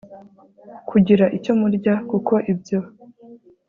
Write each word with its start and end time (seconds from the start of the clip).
kugira 0.89 1.25
icyo 1.37 1.53
murya 1.59 1.95
kuko 2.09 2.33
ibyo 2.51 2.79